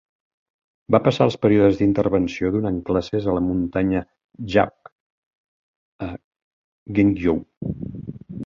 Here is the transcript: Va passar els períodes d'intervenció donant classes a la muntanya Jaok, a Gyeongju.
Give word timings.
Va 0.93 0.99
passar 1.07 1.27
els 1.29 1.35
períodes 1.45 1.75
d'intervenció 1.81 2.51
donant 2.55 2.79
classes 2.89 3.27
a 3.27 3.37
la 3.37 3.43
muntanya 3.49 4.03
Jaok, 4.55 4.93
a 6.07 6.11
Gyeongju. 6.97 7.37